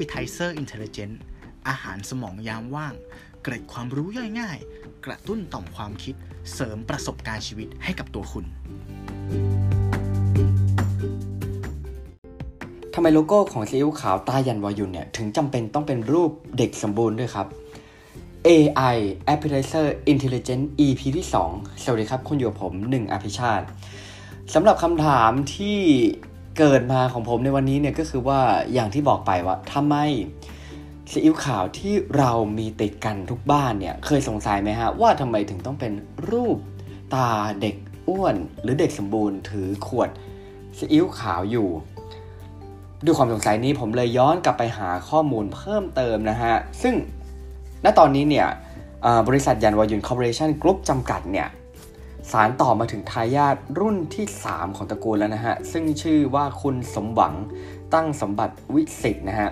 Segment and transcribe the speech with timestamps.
[0.00, 1.14] Appetizer Intelligent
[1.68, 2.94] อาหารสมองยามว่าง
[3.42, 4.58] เกร็ดความรู้ย่อยง่าย
[5.06, 6.14] กระตุ้นต่อมความคิด
[6.54, 8.44] เสริมประสบการณ์ชีวิตให้กับตัวคุณ
[12.94, 17.46] ทำไมโลโก้ของซีอิ๊วขาวตายันวายุนเนี่ย ถึงจำเป็นต้องเป็นรูปเด็กสมบูรณ์ด้วยครับ
[18.46, 18.96] AI
[19.34, 23.66] Appetizer Intelligent EP ที่ 2 สวัสดีครับ คุณอยู่กับผม 1อภิชาติ
[24.54, 25.78] สำหรับคำถามที่
[26.60, 28.40] เกิดมาของผมในวันนี้เนี่ยก็คือว่า
[28.72, 29.96] อย่างที่บอกไปว่าทำไม
[31.10, 35.92] ซีอิ๊วขาวที่เรามีติดกันทุกบ้านเนี่ยเคยสงสัยไหมฮะว่าทำไมถึงต้องเป็น
[36.30, 36.58] รูป
[37.14, 37.76] ตราเด็ก
[38.08, 40.08] อ้วน หรือเด็กสมบูรณ์ถือขวด
[40.78, 41.68] ซีอิ๊วขาวอยู่
[43.04, 46.94] ด้วยความสงสัยนี้ผมเลยย้อนกลับไปหาข้อมูลเพิ่มเติมนะฮะ ซึ่ง
[47.84, 48.46] ณตอนนี้เนี่ย
[49.28, 51.48] บริษัทหยั่นหว่อหยุ่นคอร์ปอเรชั่นกรุ๊ปจำกัดเนี่ย
[52.32, 57.34] สารต่อมาถึงทายาทรุ่นที่ 3 ของตระกูลแล้วนะฮะ ซึ่งชื่อว่าคุณสมหวัง
[57.94, 59.50] ตั้งสมบัติวิสิตนะฮะ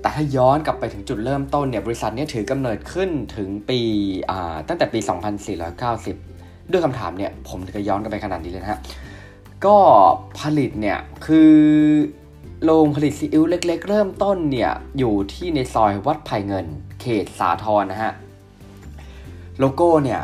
[0.00, 3.80] แต่ถ้าย้อนกลับไปถึงจุดเริ่มต้นเนี่ยบริษัทนี้ถือกำเนิดขึ้นถึงปี
[4.68, 5.00] ตั้งแต่ปี
[6.04, 8.80] 2490 ด้วยคำถามเนี่ยผมจะย้อนกลับไปขนาดนี้เลยนะฮะ
[9.64, 9.76] ก็
[10.40, 11.52] ผลิตเนี่ยคือ
[12.64, 16.66] โรงผลิตซีอิ๊วเล็ก ๆ เริ่มต้นเนี่ยอยู่ที่ในซอยวัดไผ่เงิน
[17.00, 18.12] เขตสาทรนะฮะ
[19.58, 20.20] โลโก้เนี่ย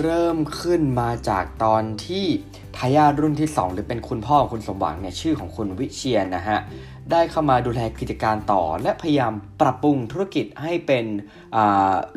[0.00, 2.26] เริ่มขึ้นมาจากตอนที่
[2.76, 6.58] ทายาทรุ่นที่ 2 หรือเป็นคุณพ่อของคุณสมหวังเนี่ยชื่อของคุณวิเชียนนะฮะ
[7.10, 11.04] ได้เข้ามาดูแลกิจการต่อ และพยายามปรับปรุงธุรกิจให้เป็น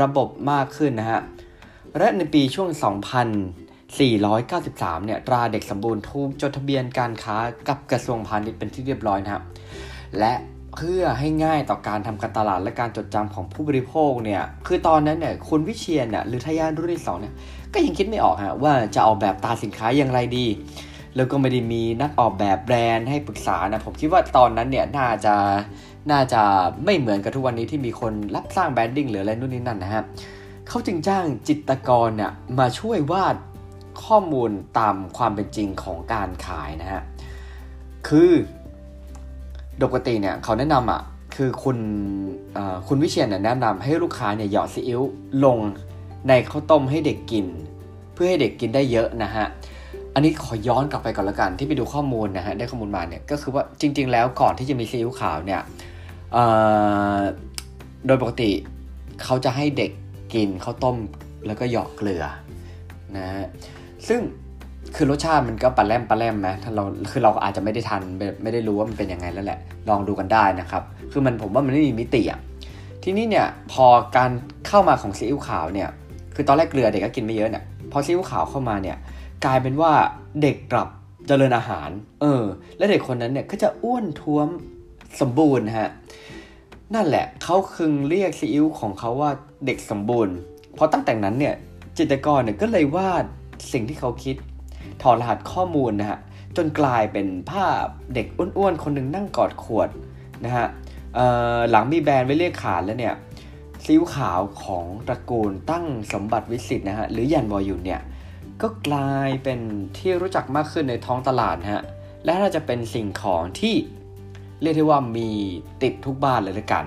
[0.00, 1.20] ระบบมากขึ้นนะฮะ
[1.98, 2.68] และในปีช่วง
[3.92, 7.36] 2493 เนี่ยตราเด็กสมบูรณ์ถูกจดทะเบียนการค้า
[7.68, 9.44] กับกระทรวงพาณิชย์เป็นที่เรียบร้อยนะครับ
[10.18, 10.32] และ
[10.74, 17.34] เพื่อให้ง่ายต่อการทำการตลาดและการจดจำของผู้บริโภคเนี่ยคือตอนนั้นเนี่ยคุณวิเชียนเนี่ยหรือทายาทรุ่นที่สองเนี่ย
[17.72, 20.46] ก็ยังคิดไม่ออกฮะว่าจะออกแบบตาสินค้าอย่างไรดี
[21.16, 25.34] แล้วก็ไม่ได้มีนักออกแบบแบรนด์ให้ปรึกษานะผมคิดว่าตอนนั้นเนี่ยน่าจะ
[26.10, 26.42] น่าจะ
[26.84, 30.02] ไม่เหมือนกับทุกวันนี้ที่มีคนรับสร้างแบรนดิ้งหรืออะไรนู่นนี่นั่นนะฮะ
[30.68, 33.36] เขาจึงจ้างจิตรกรเนี่ยมาช่วยวาด
[34.04, 37.02] ข้อมูลตามความเป็นจริงของการขายนะฮะ
[38.08, 38.30] คือ
[39.82, 41.00] ปกติเนี่ยเขาแนะนำอะ
[41.36, 41.78] คือคุณ
[42.88, 45.02] คุณวิเชียนเนี่ยแนะนำให้ลูกค้าเนี่ยหยอดซีอิ๊ว
[45.44, 45.58] ลง
[46.28, 47.46] ในข้าวต้มให้เด็กกิน
[48.14, 49.46] เพื่อให้เด็กกินได้เยอะนะฮะ
[50.14, 55.60] อันนี้ขอย้อนกลับไปก่อนละกันที่ไปดูข้อมูลนะฮะได้ข้อมูลมาเนี่ยก็คือว่าจริง ๆ แล้วก่อนที่จะมีซีอิ๊วขาวเนี่ย
[58.06, 58.50] โดยปกติ
[59.24, 59.90] เขาจะให้เด็ก
[60.34, 60.96] กินข้าวต้ม
[61.46, 62.24] แล้วก็หยอกเกลือ
[63.16, 63.46] นะฮะ
[64.08, 64.20] ซึ่ง
[64.96, 68.02] คือรสชาติมันก็ปลาแรมปลาแรมไหมถ้าเราคือเราอาจจะไม่ได้ทัน
[68.42, 70.82] ไม่ได้รู้ว่ามันเป็นยังไงแล้วแหละลองดูกันได้นะครับ
[71.12, 72.40] คือมันผมว่ามันไม่มีมิติอะ
[73.04, 74.30] ทีนี้เนี่ยพอการ
[74.66, 75.88] เข้ามาของซีอิ๊วขาวเนี่ย
[76.34, 78.96] คือตอนแรกเกลือเด็กก็กินไม่เยอะเนี่ยพอซีอิ๊วขาวเข้ามาเนี่ย
[79.44, 79.92] กลายเป็นว่า
[80.42, 80.88] เด็กกลับ
[81.26, 81.90] เจริญอาหาร
[82.20, 82.42] เออ
[82.78, 84.48] และเด็กคนนั้นเนี่ยก็จะอ้วนท้วม
[85.20, 85.90] สมบูรณ์ฮะ
[86.94, 89.30] นั่นแหละเขาคึงเรียกซีอิ๊วของเขาว่า
[89.66, 90.34] เด็กสมบูรณ์
[90.78, 91.54] พอตั้งแต่นั้นเนี่ย
[91.98, 93.24] จิตรกรเนี่ยก็เลยวาด
[93.72, 94.36] สิ่งที่เขาคิด
[95.02, 96.18] ถอดรหัสข้อมูลนะฮะ
[96.56, 99.88] จนกลายเป็นภาพเด็กอ้วนๆ คนหนึ่งนั่งกอดขวด
[100.44, 100.66] นะฮะ
[101.70, 103.14] หลังมีแบรนด์ไว้เรียกขานแล้วเนี่ย
[103.84, 108.00] ซิ้วขาวของตระกูลตั้งสมบัติวิสิตนะฮะหรือยันวอยุนเนี่ย
[108.62, 109.60] ก็กลายเป็น
[109.96, 111.84] ที่รู้จักมากขึ้นในท้องตลาดฮะ
[112.24, 113.74] และน่าจะเป็นสิ่งของที่
[114.62, 115.30] เรียกได้ว่ามี
[115.82, 116.84] ติดทุกบ้านเลยละกัน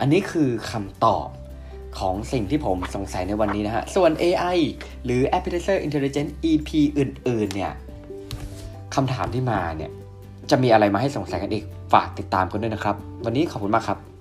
[0.00, 1.26] อันนี้คือคำตอบ
[1.98, 4.58] ของสิ่งที่ผมสงสัยในวันนี้นะฮะ ส่วน AI
[5.04, 7.72] หรือ Appetizer Intelligent EP อื่น ๆ เนี่ย
[8.94, 9.90] คำถามที่มาเนี่ย
[10.50, 14.11] จะมีอะไรมาให้สงสัยกันอีก ฝากติดตามกันด้วยนะครับ วันนี้ขอบคุณมากครับ